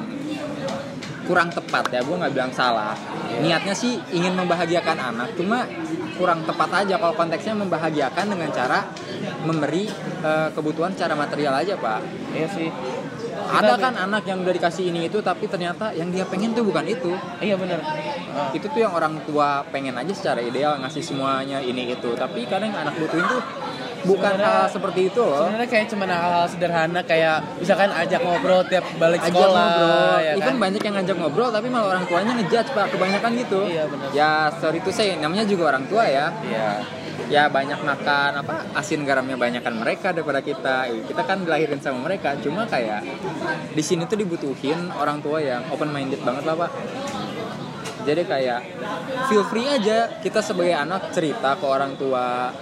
[1.24, 2.94] kurang tepat ya, gua nggak bilang salah.
[3.40, 5.66] Niatnya sih ingin membahagiakan anak, cuma
[6.14, 8.86] kurang tepat aja kalau konteksnya membahagiakan dengan cara
[9.44, 9.90] memberi
[10.24, 12.00] eh, kebutuhan secara material aja pak.
[12.34, 12.68] iya sih
[13.34, 16.84] Ada kan anak yang udah dikasih ini itu, tapi ternyata yang dia pengen tuh bukan
[16.86, 17.12] itu.
[17.40, 17.80] iya benar
[18.34, 18.50] Ah.
[18.50, 22.74] Itu tuh yang orang tua pengen aja secara ideal ngasih semuanya ini itu, tapi kadang
[22.74, 23.38] yang anak butuhin tuh
[24.04, 25.46] bukan hal seperti itu loh.
[25.48, 30.16] sebenarnya kayak cuma hal-hal sederhana kayak misalkan ajak ngobrol tiap balik ajak sekolah ngobrol.
[30.18, 30.56] ya Even kan?
[30.60, 33.60] banyak yang ngajak ngobrol tapi malah orang tuanya ngejudge pak kebanyakan gitu.
[33.64, 34.08] Iya, benar.
[34.12, 36.26] Ya sorry itu saya namanya juga orang tua ya.
[36.42, 36.82] iya
[37.32, 40.92] Ya banyak makan apa asin garamnya banyakan mereka daripada kita.
[40.92, 42.36] Eh, Kita kan dilahirin sama mereka.
[42.40, 43.00] Cuma kayak
[43.72, 46.70] di sini tuh dibutuhin orang tua yang open minded banget lah pak.
[48.04, 48.60] Jadi kayak
[49.32, 52.52] feel free aja kita sebagai anak cerita ke orang tua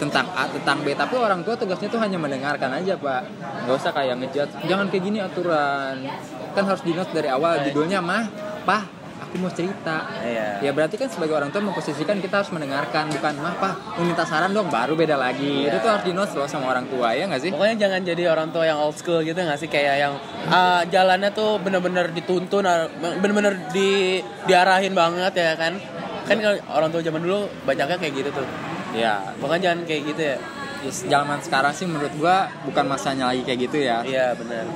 [0.00, 3.20] tentang A tentang B tapi orang tua tugasnya tuh hanya mendengarkan aja pak
[3.68, 6.08] nggak usah kayak ngejudge jangan kayak gini aturan
[6.56, 8.24] kan harus di note dari awal judulnya mah
[8.64, 8.99] pah
[9.30, 13.38] aku mau cerita iya ya berarti kan sebagai orang tua memposisikan kita harus mendengarkan bukan
[13.38, 13.54] mah
[13.94, 15.70] mau minta saran dong baru beda lagi Iya.
[15.70, 18.22] itu tuh harus di note loh sama orang tua ya nggak sih Pokoknya jangan jadi
[18.26, 20.14] orang tua yang old school gitu nggak sih kayak yang
[20.50, 25.78] ah, jalannya tuh bener-bener dituntun, ah, bener-bener di diarahin banget ya kan?
[26.26, 28.46] Kan kalau orang tua zaman dulu banyaknya kayak gitu tuh.
[28.90, 30.36] ya Pokoknya jangan kayak gitu ya.
[30.82, 34.66] ya, zaman sekarang sih menurut gua bukan masanya lagi kayak gitu ya Iya benar.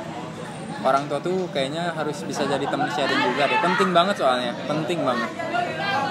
[0.85, 3.59] Orang tua tuh kayaknya harus bisa jadi teman sharing juga deh.
[3.59, 5.31] Penting banget soalnya penting banget.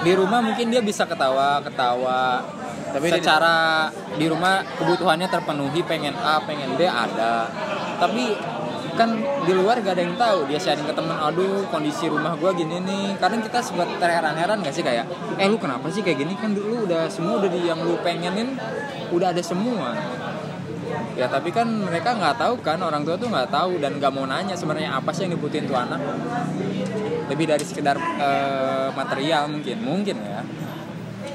[0.04, 2.42] Di rumah mungkin dia bisa ketawa ketawa.
[2.94, 3.54] Tapi tapi di- secara
[4.18, 7.48] di rumah kebutuhannya terpenuhi pengen A pengen B ada.
[8.02, 8.34] Tapi
[8.94, 9.10] kan
[9.42, 12.78] di luar gak ada yang tahu dia sharing ke temen aduh kondisi rumah gua gini
[12.82, 13.18] nih.
[13.18, 15.06] Kadang kita sempat terheran-heran gak sih kayak
[15.38, 16.34] eh lu kenapa sih kayak gini?
[16.38, 18.54] Kan dulu udah semua udah di yang lu pengenin
[19.10, 19.94] udah ada semua
[21.14, 24.24] ya tapi kan mereka nggak tahu kan orang tua tuh nggak tahu dan nggak mau
[24.24, 26.02] nanya sebenarnya apa sih yang dibutuhin tuh anak
[27.24, 30.42] lebih dari sekedar eh, material mungkin mungkin ya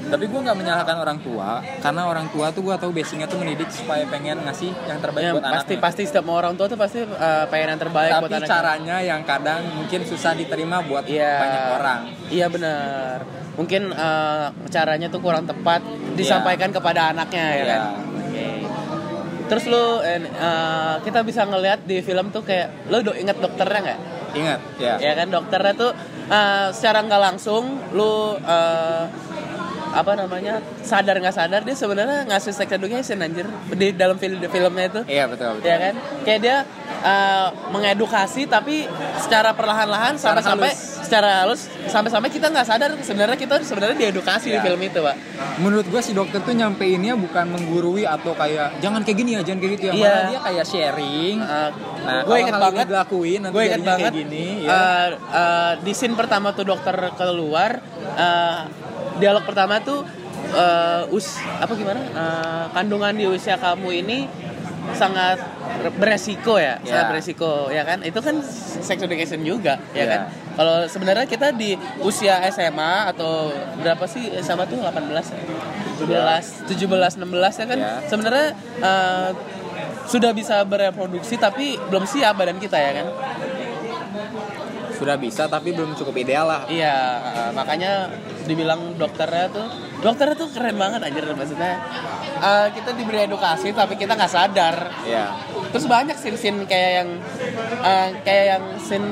[0.02, 3.70] tapi gue nggak menyalahkan orang tua karena orang tua tuh gue tahu basicnya tuh mendidik
[3.70, 6.98] supaya pengen ngasih yang terbaik Ya, buat pasti anaknya pasti setiap orang tua tuh pasti
[7.00, 8.50] eh, pengen yang terbaik buat tapi anaknya.
[8.50, 11.34] caranya yang kadang mungkin susah diterima buat Iya.
[11.36, 13.16] banyak orang Iya benar.
[13.52, 15.82] Mungkin eh, caranya tuh kurang tepat
[16.14, 17.66] disampaikan kepada anaknya ya Iya.
[17.68, 17.82] kan.
[19.50, 23.80] Terus lu eh, eh, kita bisa ngelihat di film tuh kayak lu do inget dokternya
[23.82, 24.00] nggak?
[24.30, 25.90] ingat ya Ya kan dokternya tuh
[26.30, 29.04] eh, secara nggak langsung lu eh,
[29.90, 33.42] apa namanya sadar nggak sadar dia sebenarnya ngasih sex education anjir
[33.74, 36.56] di dalam film filmnya itu iya betul betul ya kan kayak dia
[37.02, 38.86] uh, mengedukasi tapi
[39.18, 40.70] secara perlahan-lahan sampai sampai.
[41.10, 44.62] Secara halus sampai-sampai kita nggak sadar sebenarnya kita sebenarnya diedukasi di Ya.
[44.62, 45.16] film itu pak
[45.58, 49.58] menurut gue si dokter tuh nyampeinnya bukan menggurui atau kayak jangan kayak gini ya jangan
[49.58, 50.06] kayak gitu ya Iya.
[50.06, 51.70] malah dia kayak sharing Uh,
[52.00, 54.70] nah gue inget banget dilakuin nanti gue inget banget kayak gini ya.
[54.70, 57.82] uh, uh, di scene pertama tuh dokter keluar
[58.14, 58.58] uh,
[59.16, 60.06] dialog pertama tuh
[60.52, 61.26] uh, us
[61.58, 64.18] apa gimana Uh, kandungan di usia kamu ini
[64.92, 65.38] sangat
[65.96, 66.84] beresiko ya, Ya.
[66.84, 68.36] sangat beresiko ya kan itu kan
[68.80, 70.06] sex education juga ya Ya.
[70.08, 70.20] kan
[70.56, 73.48] kalau sebenarnya kita di usia SMA atau
[73.80, 75.40] berapa sih SMA tuh 18 ya?
[76.00, 77.92] 17 17 16 ya kan Ya.
[78.08, 78.48] sebenarnya
[78.80, 79.28] uh,
[80.04, 83.06] sudah bisa bereproduksi tapi belum siap badan kita ya kan
[85.00, 86.92] sudah bisa tapi belum cukup ideal lah Iya,
[87.24, 88.12] uh, makanya
[88.44, 89.66] dibilang dokternya tuh
[90.00, 91.80] dokternya tuh keren banget anjir maksudnya.
[92.40, 94.76] uh, kita diberi edukasi tapi kita nggak sadar.
[95.04, 95.32] ya
[95.70, 97.08] Terus banyak scene-scene kayak yang
[97.80, 99.08] uh, kayak yang scene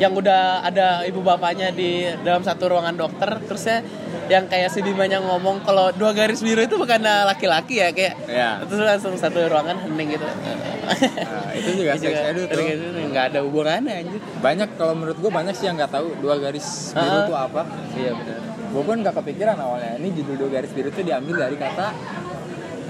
[0.00, 3.84] yang udah ada ibu bapaknya di dalam satu ruangan dokter terusnya
[4.30, 8.62] yang kayak si Bimanya ngomong kalau dua garis biru itu bukan laki-laki ya kayak ya
[8.62, 10.22] terus langsung satu ruangan hening gitu.
[10.22, 12.62] Nah, itu juga sex edu tuh
[13.10, 14.22] nggak ada hubungannya anjir.
[14.38, 17.62] banyak kalau menurut gue banyak sih yang nggak tahu dua garis biru itu apa.
[17.98, 18.38] Iya benar.
[18.70, 19.98] gue pun nggak kepikiran awalnya.
[19.98, 21.86] Ini judul dua garis biru itu diambil dari kata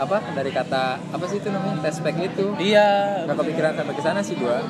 [0.00, 1.88] apa dari kata apa sih itu namanya?
[1.88, 2.52] Tespek itu.
[2.60, 3.24] Iya.
[3.24, 4.60] nggak kepikiran sampai ke sana sih gua.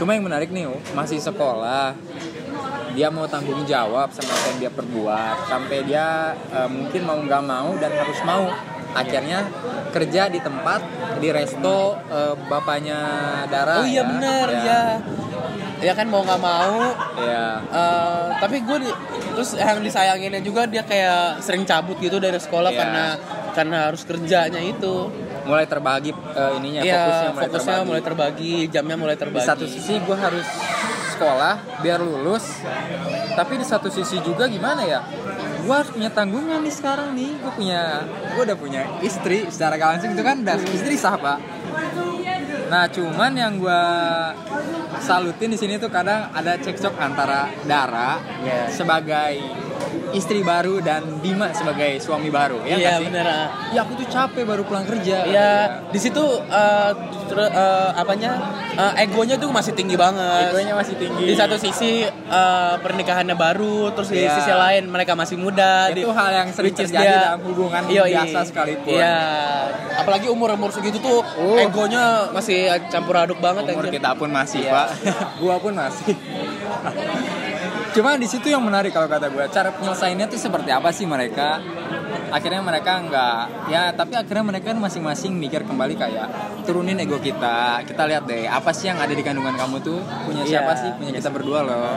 [0.00, 1.92] Cuma yang menarik nih oh, masih sekolah
[2.96, 7.42] dia mau tanggung jawab sama apa yang dia perbuat sampai dia eh, mungkin mau nggak
[7.44, 8.48] mau dan harus mau
[8.90, 9.44] akhirnya
[9.90, 10.80] kerja di tempat
[11.18, 11.78] di resto
[12.08, 13.00] eh, bapaknya
[13.46, 14.02] Dara Oh iya ya.
[14.02, 14.82] benar ya, ya.
[15.76, 16.80] Ya kan mau nggak mau.
[17.20, 17.60] ya.
[17.62, 18.96] eh, tapi gue di-
[19.28, 22.78] terus yang disayanginnya juga dia kayak sering cabut gitu dari sekolah Iya.
[22.78, 23.04] karena
[23.52, 25.12] karena harus kerjanya itu.
[25.44, 27.86] mulai terbagi eh, ininya Iya, fokusnya mulai fokusnya terbagi.
[27.86, 29.46] mulai terbagi, jamnya mulai di terbagi.
[29.46, 30.42] satu sisi gue harus
[31.16, 32.60] sekolah biar lulus.
[33.32, 35.00] Tapi di satu sisi juga gimana ya?
[35.64, 37.40] Gue harus punya tanggungan nih sekarang nih.
[37.40, 38.04] Gue punya
[38.36, 40.44] gue udah punya istri secara gak langsung itu kan?
[40.44, 41.40] Udah istri sah pak.
[42.68, 43.82] Nah cuman yang gue
[45.00, 48.68] salutin di sini tuh kadang ada cekcok antara Dara Iya.
[48.70, 49.32] sebagai
[50.16, 53.04] istri baru dan Bima sebagai suami baru ya Iya sih?
[53.06, 53.26] benar.
[53.68, 55.50] ya aku tuh capek baru pulang kerja Iya,
[55.86, 56.90] di situ eh,
[57.26, 58.32] ter- eh, apanya
[58.72, 60.50] eh, egonya tuh masih tinggi banget.
[60.50, 61.24] Egonya masih tinggi.
[61.26, 64.32] Di satu sisi eh, pernikahannya baru, terus di Iya.
[64.34, 65.90] sisi lain mereka masih muda.
[65.90, 68.10] Itu Di- hal yang sering terjadi dia- dalam hubungan Yoi.
[68.10, 68.94] biasa sekalipun.
[68.94, 69.16] Iya,
[69.96, 71.60] apalagi umur umur segitu tuh Uh.
[71.60, 73.68] egonya masih campur aduk banget.
[73.68, 73.98] umur anjir.
[73.98, 74.72] kita pun masih Iya.
[74.72, 74.88] pak
[75.40, 76.14] gua pun masih
[77.96, 81.64] cuma di situ yang menarik kalau kata gue cara penyelesaiannya tuh seperti apa sih mereka?
[82.28, 86.28] Akhirnya mereka nggak ya tapi akhirnya mereka kan masing-masing mikir kembali kayak
[86.68, 87.80] turunin ego kita.
[87.88, 90.04] Kita lihat deh apa sih yang ada di kandungan kamu tuh?
[90.28, 90.60] Punya Iya.
[90.60, 90.92] siapa sih?
[91.00, 91.96] Punya kita berdua loh.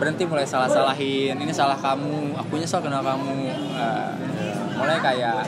[0.00, 3.52] Berhenti mulai salah-salahin ini salah kamu aku nyesal kenal kamu.
[3.76, 4.10] Eh,
[4.80, 5.46] mulai kayak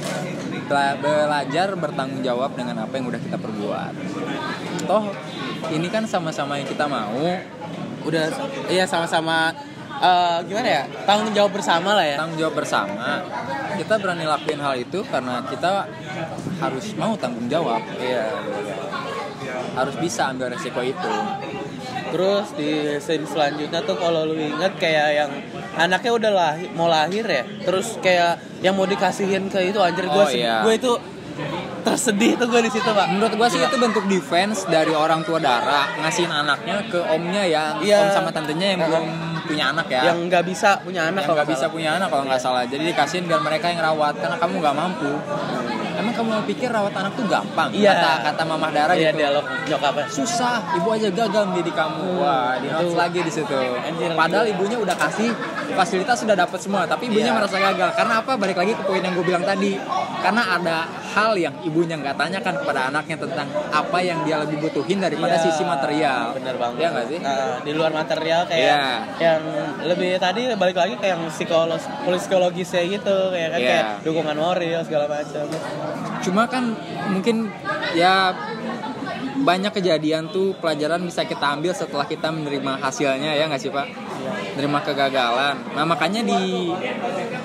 [0.68, 3.92] bela- belajar bertanggung jawab dengan apa yang udah kita perbuat.
[4.84, 5.10] Toh
[5.72, 7.24] ini kan sama-sama yang kita mau
[8.04, 8.24] Udah,
[8.68, 9.52] iya sama-sama
[9.96, 10.82] eh, gimana ya?
[11.04, 12.16] Tanggung jawab bersama lah ya.
[12.20, 13.24] tanggung jawab bersama
[13.74, 15.88] kita berani lakuin hal itu karena kita
[16.60, 18.30] harus mau tanggung jawab Iya.
[19.74, 21.10] harus bisa ambil resiko itu
[22.14, 22.70] Terus di
[23.02, 25.30] scene selanjutnya tuh kalau lu inget kayak yang
[25.74, 27.42] anaknya udah lahir, mau lahir ya.
[27.42, 30.62] Terus kayak yang mau dikasihin ke itu anjir gue Oh, iya.
[30.62, 30.94] gue itu
[31.84, 33.06] tersedih tuh gue di situ pak.
[33.08, 37.76] menurut gua sih itu bentuk defense dari orang tua Dara ngasihin anaknya ke omnya yang
[37.78, 37.98] Iya.
[38.00, 39.04] om sama tantenya yang belum
[39.44, 40.02] punya anak ya.
[40.08, 42.64] Yang nggak bisa punya anak yang nggak bisa punya anak kalau nggak salah.
[42.64, 45.12] Jadi dikasihin biar mereka yang rawat karena kamu nggak mampu.
[45.94, 47.68] Emang kamu mau pikir rawat anak tuh gampang?
[47.70, 47.92] Iya.
[47.94, 49.20] kata kata mamah Dara Iya gitu.
[49.20, 50.06] dialog nyokapnya.
[50.08, 52.18] susah ibu aja gagal mendidik kamu.
[52.18, 53.54] Wah di notes lagi di situ.
[54.16, 55.30] Padahal ibunya udah kasih
[55.70, 57.36] fasilitas sudah dapat semua tapi ibunya Iya.
[57.36, 57.90] merasa gagal.
[57.94, 58.32] Karena apa?
[58.34, 59.76] Balik lagi ke poin yang gue bilang tadi.
[60.18, 60.76] Karena ada
[61.14, 65.44] hal yang ibunya nggak tanyakan kepada anaknya tentang apa yang dia lebih butuhin daripada Iya,
[65.46, 66.78] sisi material Bener banget.
[66.80, 68.82] Iya nggak sih Nah, di luar material kayak Iya.
[69.16, 69.40] yang
[69.84, 73.68] lebih tadi balik lagi kayak yang psikolog psikologisnya gitu kayak kan Iya.
[73.70, 75.46] kayak dukungan moral segala macam.
[76.18, 76.64] cuma kan
[77.08, 77.52] mungkin
[77.92, 78.32] ya
[79.36, 83.86] banyak kejadian tuh pelajaran bisa kita ambil setelah kita menerima hasilnya ya nggak sih pak
[84.54, 86.72] menerima kegagalan nah makanya di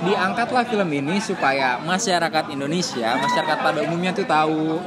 [0.05, 4.79] diangkatlah film ini supaya masyarakat Indonesia masyarakat pada umumnya tuh tahu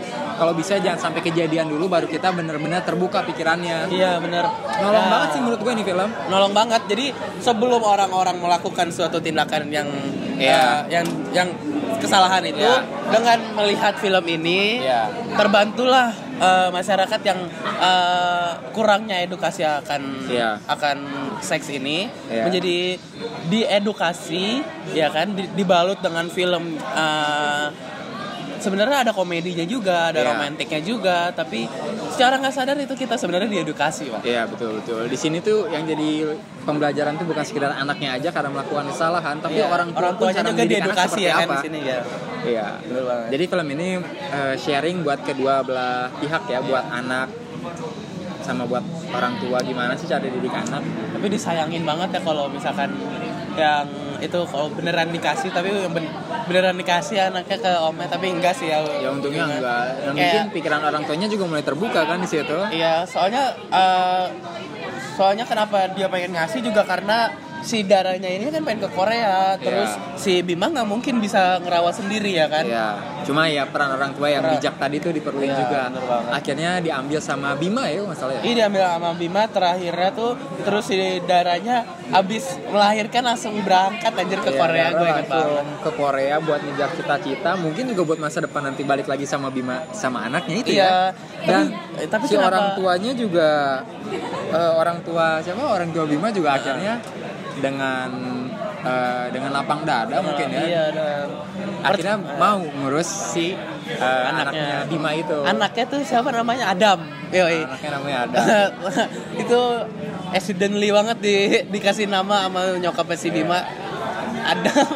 [0.43, 4.43] kalau bisa jangan sampai kejadian dulu baru kita benar-benar terbuka pikirannya Iya bener.
[4.83, 6.83] nolong Nah, banget sih menurut gue nih film nolong banget.
[6.91, 7.07] Jadi
[7.39, 9.87] sebelum orang-orang melakukan suatu tindakan yang
[10.43, 10.59] Iya.
[10.59, 11.49] eh, yang yang
[11.97, 12.83] kesalahan itu Iya.
[13.09, 15.07] dengan melihat film ini Iya.
[15.35, 17.39] terbantulah eh, masyarakat yang
[17.79, 20.59] eh, kurangnya edukasi akan Iya.
[20.67, 20.97] akan
[21.39, 22.43] seks ini Iya.
[22.45, 22.99] menjadi
[23.47, 27.67] diedukasi ya kan di- dibalut dengan film eh,
[28.63, 30.29] sebenarnya ada komedinya juga ada Iya.
[30.31, 31.67] romantiknya juga tapi
[32.09, 35.03] secara nggak sadar itu kita sebenarnya diedukasi pak Iya betul betul.
[35.05, 39.59] Di sini tuh yang jadi pembelajaran tuh bukan sekedar anaknya aja karena melakukan kesalahan, tapi
[39.59, 41.53] Iya, orang tua orang pun tuanya cara juga diedukasi ya kan apa.
[41.53, 41.99] di sini ya
[42.45, 42.67] Iya.
[42.81, 43.89] betul banget Jadi film ini
[44.31, 47.29] eh, sharing buat kedua belah pihak ya, buat anak
[48.41, 50.83] sama buat orang tua gimana sih cara didik anak.
[51.13, 52.91] tapi disayangin banget ya kalau misalkan
[53.55, 53.87] yang
[54.23, 56.07] itu kalau beneran dikasih tapi yang ben-
[56.45, 59.59] beneran dikasih anaknya ke omnya tapi enggak sih ya Ya untungnya Gimana?
[59.59, 59.83] enggak.
[59.83, 62.59] Dan Kayak- mungkin pikiran orang tuanya juga mulai terbuka kan di situ.
[62.71, 64.25] iya soalnya eh,
[65.13, 67.29] soalnya kenapa dia pengen ngasih juga karena
[67.63, 70.15] si darahnya ini kan pengen ke Korea terus Iya.
[70.15, 72.89] si Bima nggak mungkin bisa ngerawat sendiri ya kan Iya,
[73.23, 74.59] cuma ya peran orang tua yang Peran.
[74.59, 75.81] bijak tadi tuh diperluin Iya, juga.
[76.29, 78.43] Akhirnya diambil sama Bima ya masalahnya.
[78.43, 81.77] Ini diambil sama Bima terakhirnya tuh terus si darahnya
[82.11, 85.65] abis melahirkan langsung berangkat anjir ke Iya, Korea gue langsung banget.
[85.81, 89.87] ke Korea buat ngejar cita-cita mungkin juga buat masa depan nanti balik lagi sama Bima
[89.93, 90.99] sama anaknya itu Iya, ya
[91.45, 93.49] dan tapi- tapi si kenapa- orang tuanya juga
[94.51, 96.99] eh, orang tua siapa orang tua Bima juga akhirnya
[97.61, 98.09] dengan
[98.83, 101.27] eh, dengan lapang dada mungkin ya Iya dan
[101.85, 103.53] akhirnya mau ngurus si
[103.93, 104.89] eh, anaknya.
[104.89, 107.05] Bima itu Anaknya tuh siapa namanya Adam.
[107.33, 107.65] Yoi.
[107.65, 108.41] anaknya namanya ada
[109.43, 109.61] itu
[110.33, 111.37] accidentally banget di
[111.69, 113.61] dikasih nama sama nyokapnya si Bima.
[114.43, 114.87] Adam.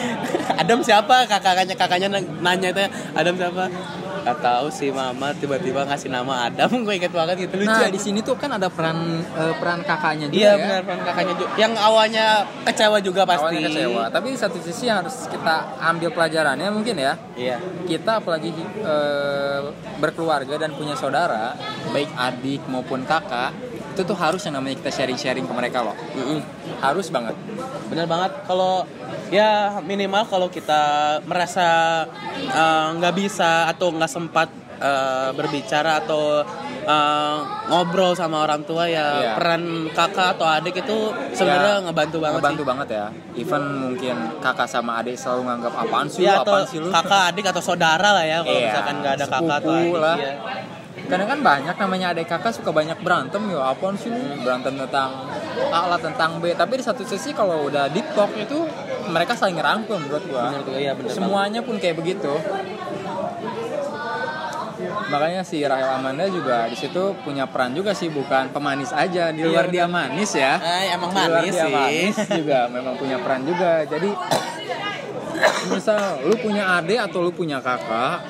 [0.62, 1.24] Adam siapa?
[1.24, 2.08] Kakaknya kakaknya
[2.44, 2.80] nanya itu
[3.16, 3.64] Adam siapa?
[4.22, 7.98] Gak tahu sih mama tiba-tiba ngasih nama Adam gue inget banget gitu lucu nah di
[7.98, 11.50] sini tuh kan ada peran eh, peran kakaknya juga Iya ya benar kan kakaknya juga.
[11.56, 12.26] Yang awalnya
[12.62, 13.42] kecewa juga pasti.
[13.42, 17.56] awalnya kecewa tapi satu sisi yang harus kita ambil pelajarannya mungkin ya Iya.
[17.84, 19.60] kita apalagi eh,
[19.96, 21.58] berkeluarga dan punya saudara
[21.90, 23.50] baik adik maupun kakak
[23.92, 25.96] itu tuh harus yang namanya kita sharing-sharing ke mereka loh.
[26.78, 27.36] Harus banget.
[27.86, 28.32] Bener banget.
[28.42, 28.88] Kalau
[29.28, 29.50] ya
[29.80, 30.82] minimal kalau kita
[31.22, 31.68] merasa
[32.34, 36.40] eh, nggak bisa atau nggak sempat eh, berbicara atau
[36.82, 39.32] eh, ngobrol sama orang tua ya Iya.
[39.34, 40.98] peran kakak atau adik itu
[41.30, 42.68] sebenarnya Ya, ngebantu banget ngebantu sih.
[42.68, 43.06] banget ya.
[43.34, 46.88] Even mungkin kakak sama adik selalu nganggap apaan sih Ya, lu atau apaan sih lu?
[46.90, 49.92] kakak adik atau saudara lah ya kalau Iya, misalkan nggak ada kakak atau sepupu adik
[49.98, 50.16] lah.
[50.18, 50.34] iya.
[51.08, 53.42] Kadang kan banyak namanya adik kakak suka banyak berantem.
[53.48, 55.10] Ya apaan sih lu berantem tentang
[55.72, 56.52] A lah tentang B.
[56.52, 58.64] Tapi di satu sisi kalau udah deep talk itu
[59.08, 60.52] mereka saling ngerangkul menurut gua.
[60.52, 62.32] Bener tuh, iya, bener semuanya pun kayak begitu.
[64.82, 69.28] Makanya si Rahel Amanda juga di situ punya peran juga sih bukan pemanis aja.
[69.28, 70.56] Di luar Iya, dia manis ya.
[70.58, 71.72] Eh, emang Di luar manis dia sih.
[71.72, 73.84] manis juga memang punya peran juga.
[73.84, 74.10] Jadi
[75.68, 78.24] misal lu punya adik atau lu punya kakak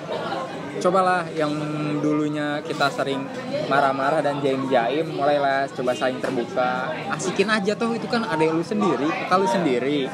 [0.82, 1.54] cobalah yang
[2.02, 3.22] dulunya kita sering
[3.70, 6.90] marah-marah dan jaim-jaim mulailah coba saling terbuka.
[7.14, 10.10] Asikin aja tuh itu kan adik lu sendiri kakak lu sendiri.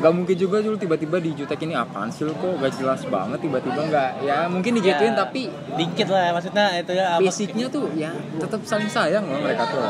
[0.00, 3.80] Gak mungkin juga dulu tiba-tiba dijutek ini apaan sih lu kok gak jelas banget tiba-tiba
[3.84, 4.10] nggak?
[4.24, 8.60] Ya mungkin digituin Ya, tapi dikit lah ya maksudnya itu ya basicnya tuh ya tetap
[8.64, 9.84] saling sayang loh mereka tuh.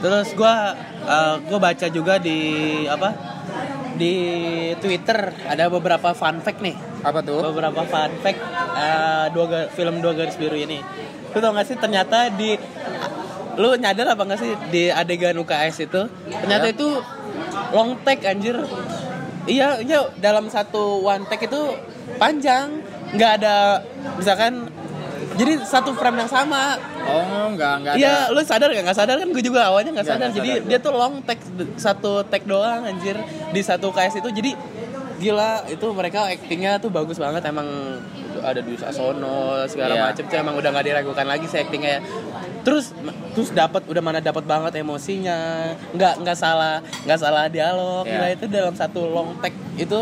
[0.00, 0.72] Terus gua
[1.06, 2.38] eh, gua baca juga di
[2.88, 3.38] apa?
[3.98, 4.14] Di
[4.78, 6.76] Twitter ada beberapa fun fact nih.
[7.02, 8.40] apa tuh Beberapa fun fact
[8.78, 10.78] eh, dua film dua garis biru ini.
[11.34, 12.54] Lu tau gak sih ternyata di
[13.58, 16.72] lu nyadar apa gak sih di adegan UKS itu ternyata Ya.
[16.72, 16.88] itu
[17.74, 18.54] long take anjir.
[19.48, 21.72] Iya, iya dalam satu one take itu
[22.20, 22.84] panjang,
[23.16, 23.80] nggak ada
[24.20, 24.68] misalkan
[25.40, 26.76] jadi satu frame yang sama
[27.08, 28.84] oh nggak nggak ada Iya, lu sadar gak?
[28.84, 30.28] Gak sadar kan gue juga awalnya gak Nggak, sadar.
[30.30, 31.42] Jadi sadar, dia tuh long take
[31.76, 33.16] satu take doang anjir
[33.48, 34.30] di satu KS itu.
[34.30, 34.50] Jadi
[35.18, 37.66] gila itu mereka actingnya tuh bagus banget emang
[38.38, 40.02] ada Dwi Sasono segala Iya.
[40.04, 41.98] macem tuh emang udah nggak diragukan lagi sih actingnya
[42.62, 42.94] terus
[43.34, 45.34] terus dapat udah mana dapat banget emosinya
[45.90, 48.14] nggak nggak salah nggak salah dialog Iya.
[48.14, 50.00] gila itu dalam satu long take itu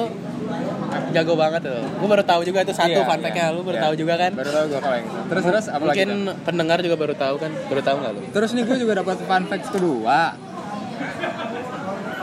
[1.09, 3.25] jago banget tuh gue baru tahu juga itu satu Iya, fun iya.
[3.25, 3.85] fact-nya lu baru Iya.
[3.85, 4.31] tahu juga kan?
[4.33, 5.19] Baru tahu gue kalau yang itu.
[5.27, 6.11] Terus terus apa lagi mungkin
[6.43, 7.51] pendengar juga baru tahu kan?
[7.67, 8.21] Baru tahu nggak lu?
[8.31, 10.21] Terus nih gue juga dapat fun fact kedua.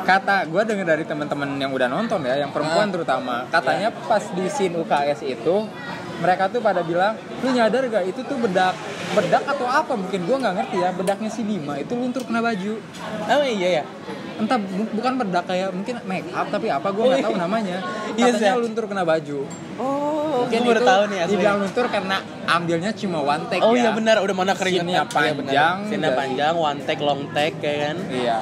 [0.04, 2.94] Kata gue dengar dari teman-teman yang udah nonton ya yang perempuan Ah.
[2.94, 3.36] terutama.
[3.48, 5.56] Katanya pas di scene UKS itu
[6.20, 8.76] mereka tuh pada bilang lu nyadar gak itu tuh bedak
[9.16, 9.96] bedak atau apa?
[9.96, 12.74] Mungkin gue nggak ngerti ya bedaknya si Bima itu luntur kena baju.
[13.24, 13.84] Oh iya ya
[14.36, 17.28] entah bu- bukan bedak kayak mungkin make up tapi apa gue Oh, nggak iya.
[17.28, 17.78] tahu namanya.
[18.13, 19.39] Iya, katanya luntur kena baju.
[19.78, 21.32] Oh, Mungkin gue baru tahu nih asli.
[21.34, 23.79] dibilang luntur karena ambilnya cuma one take Oh ya.
[23.79, 27.97] iya benar, udah mana keringetnya panjang, Scene dari- panjang, one take, long take kayak kan.
[28.10, 28.38] Iya.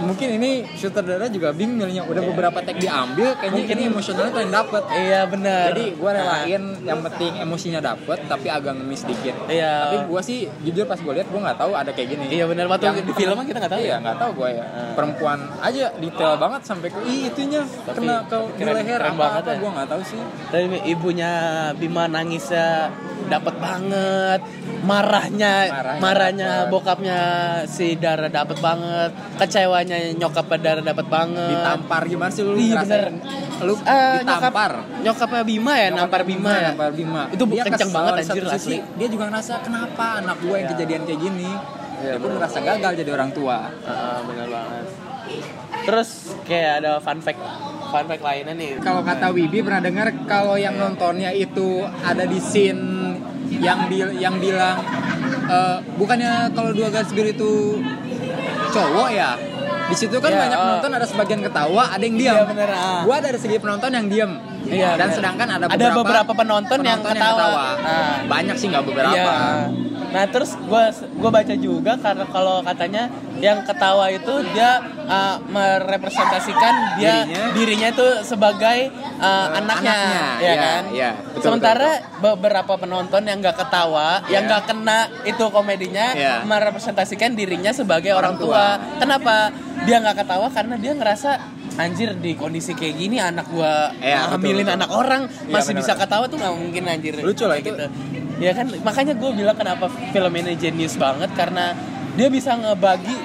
[0.00, 4.52] Mungkin ini sutradara juga bingung milihnya udah beberapa take diambil kayaknya Mungkin- ini emosionalnya paling
[4.52, 4.82] dapet.
[4.90, 5.66] Iya benar.
[5.70, 9.34] Jadi gue relain yang penting emosinya dapet tapi agak ngemis dikit.
[9.46, 9.72] Iya.
[9.86, 12.26] Tapi gue sih jujur pas gue lihat gue nggak tahu ada kayak gini.
[12.28, 13.96] Iya benar, waktu Yang di filmnya kita nggak tahu Iya ya.
[13.98, 14.64] nggak tahu gue ya.
[14.66, 14.92] Ah.
[14.92, 19.42] Perempuan aja detail banget sampai ke ih itunya Tapi kena ke leher keren apa banget
[19.42, 19.58] apa ya.
[19.58, 20.20] gue nggak tahu sih.
[20.50, 21.29] Dari ibunya
[21.74, 22.90] Bima nangisnya
[23.26, 24.40] dapat banget.
[24.80, 26.72] Marahnya, Marahnya marahnya dapet.
[26.72, 27.18] bokapnya
[27.68, 29.10] si Dara dapat banget.
[29.36, 31.52] Kecewanya nyokapnya Dara dapat banget.
[31.52, 33.14] Ditampar gimana sih lu Iya, ngerasain?
[33.60, 34.72] Lu Eh, ditampar.
[34.80, 36.68] Nyokap, nyokapnya Bima ya, nampar Bima ya.
[36.72, 37.22] Nampar Bima.
[37.28, 38.76] Itu Dia kenceng kesel banget anjir satu sisi, asli.
[38.96, 40.72] Dia juga ngerasa kenapa anak gue yang Iya.
[40.72, 41.50] kejadian kayak gini.
[42.00, 42.36] Dia pun bener.
[42.40, 43.58] merasa gagal jadi orang tua.
[43.68, 44.84] Heeh, benar banget.
[45.80, 46.10] Terus
[46.42, 47.40] kayak ada fun fact
[47.90, 48.70] fun fact lainnya nih.
[48.80, 53.18] Kalau kata Wibi pernah dengar kalau yang nontonnya itu ada di scene
[53.60, 54.78] yang bil yang bilang
[55.50, 57.52] eh, bukannya kalau dua garis biru itu
[58.70, 59.34] cowok ya.
[59.90, 60.62] Di situ kan Iya, banyak oh.
[60.62, 62.36] penonton ada sebagian ketawa, ada yang diam.
[62.38, 63.02] Iya, bener, ah.
[63.02, 64.38] Gua dari segi penonton yang diam.
[64.70, 65.16] Iya, Dan bener.
[65.18, 67.74] sedangkan ada Ada beberapa, beberapa penonton yang ketawa.
[67.82, 68.16] Ah.
[68.30, 69.18] Banyak sih nggak beberapa.
[69.18, 69.66] Iya.
[70.10, 70.84] Nah terus gue
[71.18, 77.44] gua baca juga karena kalau katanya yang ketawa itu dia uh, merepresentasikan dia Dirinya.
[77.52, 78.78] dirinya, itu sebagai
[79.16, 80.82] uh, anaknya, anaknya, ya iya, kan.
[80.92, 84.48] iya, betul, Sementara beberapa penonton yang nggak ketawa, yang Iya.
[84.48, 86.34] nggak kena itu komedinya Iya.
[86.44, 88.76] merepresentasikan dirinya sebagai orang, Orang tua.
[88.76, 88.98] tua.
[88.98, 89.34] Kenapa
[89.82, 90.46] dia nggak ketawa?
[90.48, 91.30] Karena dia ngerasa
[91.76, 94.76] anjir di kondisi kayak gini anak gua betul, hamilin betul.
[94.76, 96.00] anak orang Iya, masih bisa benar-benar.
[96.04, 97.72] ketawa tuh nggak mungkin anjir Lucu lah itu.
[97.72, 97.84] gitu.
[98.36, 101.76] ya kan makanya gue bilang kenapa film ini jenius banget karena
[102.12, 103.16] dia bisa ngebagi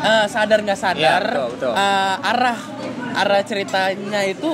[0.00, 1.72] eh, sadar nggak sadar Iya, betul, betul.
[1.72, 2.58] eh, arah
[3.12, 4.50] arah ceritanya itu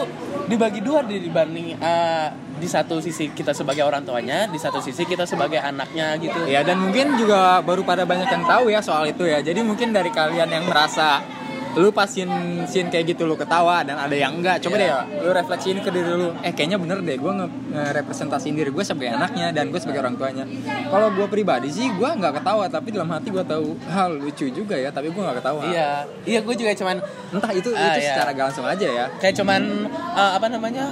[0.46, 5.04] dibagi dua di- dibanding eh, di satu sisi kita sebagai orang tuanya di satu sisi
[5.04, 9.04] kita sebagai anaknya gitu Ya dan mungkin juga baru pada banyak yang tahu ya soal
[9.04, 9.38] itu ya.
[9.38, 11.20] Jadi mungkin dari kalian yang merasa
[11.76, 12.32] lu pas scene,
[12.88, 15.04] kayak gitu lu ketawa dan ada yang enggak coba Iya.
[15.04, 18.80] deh lu refleksiin ke diri lu eh kayaknya bener deh gue nge ngerepresentasiin diri gue
[18.80, 20.44] sebagai anaknya dan gue sebagai orang tuanya
[20.86, 24.74] kalau gue pribadi sih gue nggak ketawa tapi dalam hati gue tahu hal lucu juga
[24.74, 25.88] ya tapi gue nggak ketawa iya
[26.24, 26.96] iya gue juga cuman
[27.30, 28.08] entah itu Ah, itu iya.
[28.10, 29.62] secara gak langsung aja ya kayak cuman
[29.92, 30.84] eh, apa namanya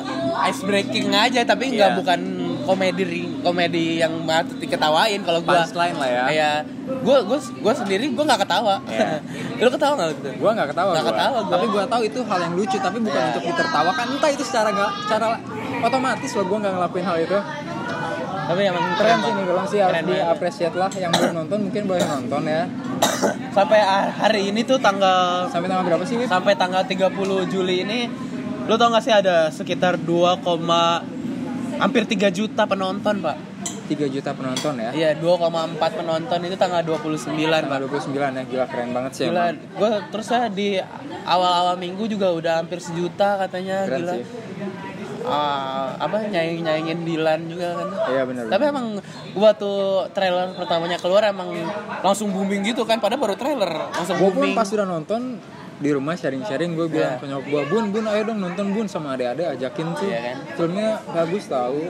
[0.44, 1.96] ice breaking aja tapi nggak Iya.
[1.96, 2.20] bukan
[2.64, 3.04] komedi
[3.38, 6.50] komedi yang banget diketawain kalau gue punchline lah ya Iya,
[6.84, 8.80] gue gue gue sendiri gue nggak ketawa.
[8.84, 9.20] Iya.
[9.62, 10.28] Lu ketawa nggak gitu?
[10.34, 11.12] gue nggak ketawa Nggak gua.
[11.12, 11.52] ketawa gua.
[11.52, 13.28] tapi gue tahu itu hal yang lucu tapi bukan Iya.
[13.30, 15.26] untuk ditertawakan entah itu secara nggak secara
[15.80, 17.38] otomatis loh gue nggak ngelakuin hal itu
[18.44, 21.82] Tapi emang keren sih nih film sih harus Keren diapresiat lah yang belum nonton mungkin
[21.84, 22.68] boleh nonton ya
[23.50, 23.80] Sampai
[24.12, 26.28] hari ini tuh tanggal sampai tanggal berapa sih Wip?
[26.28, 27.08] sampai tanggal 30
[27.48, 28.00] Juli ini
[28.64, 30.44] lu tau gak sih ada sekitar 2,
[31.76, 33.36] hampir 3 juta penonton pak
[33.84, 38.64] 3 juta penonton ya Iya 2,4 penonton itu tanggal 29 tanggal pak 29 ya gila
[38.66, 39.56] keren banget sih Gila, emang.
[39.76, 40.68] gue terus ya di
[41.24, 44.14] awal-awal minggu juga udah hampir sejuta katanya Keren gila.
[44.14, 44.24] sih.
[45.24, 47.88] Ah, apa nyaing nyaingin Dilan juga kan.
[48.08, 48.86] iya benar Tapi emang
[49.32, 51.48] gua tuh trailer pertamanya keluar emang
[52.00, 54.52] langsung booming gitu kan padahal baru trailer langsung gue pun booming.
[54.52, 55.40] pas sudah nonton
[55.74, 57.20] di rumah sharing-sharing gue bilang Iya.
[57.20, 60.36] ke nyokap gue bun bun ayo dong nonton bun sama adik-adik ajakin sih Iya kan?
[60.54, 61.80] filmnya bagus tahu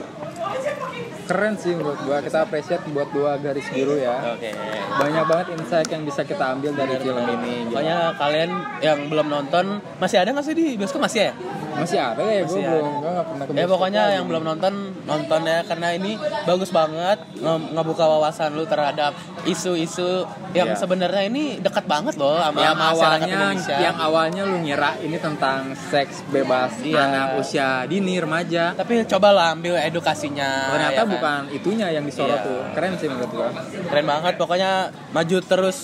[1.25, 4.53] keren sih menurut gue kita apresiat buat dua garis biru ya Oke.
[4.95, 7.73] banyak banget insight yang bisa kita ambil dari film ini gitu.
[7.73, 11.33] Pokoknya kalian yang belum nonton masih ada nggak sih di bioskop masih ya?
[11.75, 14.73] masih ada ya gue Masih belum gue nggak pernah ke Ya pokoknya yang belum nonton
[15.03, 19.11] nonton ya karena ini bagus banget nge- ngebuka wawasan lu terhadap
[19.45, 20.75] isu-isu yang Iya.
[20.77, 23.75] sebenarnya ini dekat banget loh sama yang awalnya Indonesia.
[23.77, 26.95] yang awalnya lu ngira ini tentang seks bebas Iya.
[27.01, 30.71] anak usia dini remaja Tapi cobalah ambil edukasinya.
[30.71, 31.11] ternyata ya kan?
[31.15, 32.43] Bukan itunya yang disorot Iya.
[32.43, 33.49] tuh keren sih menurut gua
[33.85, 34.71] Keren banget pokoknya
[35.09, 35.77] maju terus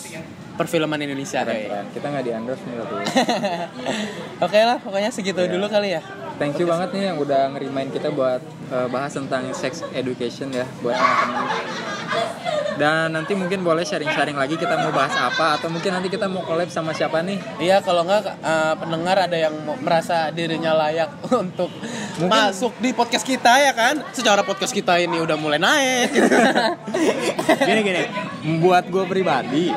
[0.52, 1.86] perfilman Indonesia keren, keren.
[1.91, 3.02] kita nggak di endorse menurut gua
[4.46, 5.50] Oke lah pokoknya segitu Iya.
[5.50, 6.02] dulu kali ya.
[6.38, 10.65] thank you banget nih yang udah ngerimain kita buat uh, bahas tentang sex education ya
[10.80, 11.46] buat teman-teman
[12.82, 16.41] dan nanti mungkin boleh sharing-sharing lagi kita mau bahas apa atau mungkin nanti kita mau
[16.41, 21.13] collab sama siapa nih Iya kalau nggak eh, pendengar ada yang merasa dirinya layak
[21.44, 21.70] untuk
[22.17, 24.02] Mungkin- masuk di podcast kita ya kan.
[24.10, 26.10] Secara podcast kita ini udah mulai naik.
[27.67, 28.04] gini gini
[28.58, 29.70] buat gue pribadi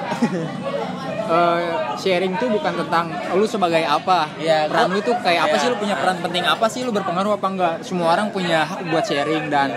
[1.25, 1.61] eh,
[1.97, 5.61] sharing tuh bukan tentang lu sebagai apa Iya, peran gua- lu tuh kayak apa iya.
[5.61, 8.81] sih lu punya peran penting apa sih lu berpengaruh apa enggak semua orang punya hak
[8.88, 9.69] buat sharing dan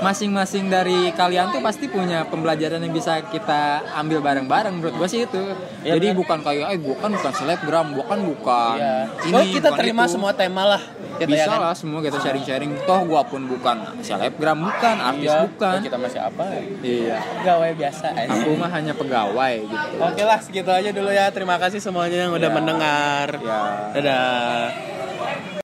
[0.00, 3.62] masing-masing dari kalian tuh pasti punya pembelajaran yang bisa kita
[3.94, 5.42] ambil bareng-bareng menurut gue sih itu
[5.80, 6.18] Iya, jadi benar.
[6.18, 8.96] bukan kayak eh gue kan bukan selebgram gue kan bukan Iya.
[9.24, 10.82] ini Oh, kita bukan terima itu." semua tema lah.
[11.16, 11.58] Gitu bisa ya kan?
[11.60, 15.44] lah semua kita sharing-sharing toh gue pun bukan selebgram bukan artis Iya.
[15.46, 16.44] bukan Ya, kita masih apa?
[16.80, 18.32] iya Pegawai biasa aja.
[18.34, 21.28] aku mah hanya pegawai gitu Oke lah, segitu aja dulu ya.
[21.28, 22.54] Terima kasih semuanya yang udah Ya.
[22.54, 23.28] mendengar.
[23.36, 23.60] ya
[23.92, 25.52] Dadah.